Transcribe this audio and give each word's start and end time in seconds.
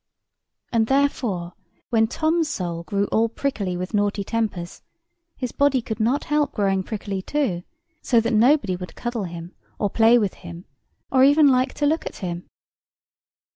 And 0.71 0.87
therefore, 0.87 1.53
when 1.91 2.07
Tom's 2.07 2.49
soul 2.49 2.81
grew 2.81 3.05
all 3.11 3.29
prickly 3.29 3.77
with 3.77 3.93
naughty 3.93 4.23
tempers, 4.23 4.81
his 5.37 5.51
body 5.51 5.79
could 5.79 5.99
not 5.99 6.23
help 6.23 6.53
growing 6.53 6.81
prickly, 6.81 7.21
too, 7.21 7.61
so 8.01 8.19
that 8.19 8.33
nobody 8.33 8.75
would 8.75 8.95
cuddle 8.95 9.25
him, 9.25 9.53
or 9.77 9.91
play 9.91 10.17
with 10.17 10.33
him, 10.33 10.65
or 11.11 11.23
even 11.23 11.49
like 11.49 11.75
to 11.75 11.85
look 11.85 12.07
at 12.07 12.15
him. 12.25 12.47